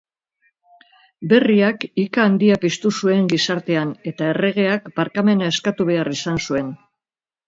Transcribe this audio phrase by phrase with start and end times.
[1.33, 6.73] Berriak ika-handia piztu zuen gizartean, eta erregeak barkamena eskatu behar izan zuen.